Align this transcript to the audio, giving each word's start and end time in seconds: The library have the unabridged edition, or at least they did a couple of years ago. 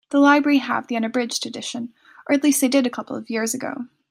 The 0.09 0.19
library 0.19 0.57
have 0.57 0.87
the 0.87 0.95
unabridged 0.95 1.45
edition, 1.45 1.93
or 2.27 2.33
at 2.33 2.43
least 2.43 2.59
they 2.59 2.67
did 2.67 2.87
a 2.87 2.91
couple 2.91 3.15
of 3.15 3.29
years 3.29 3.53
ago. 3.53 3.85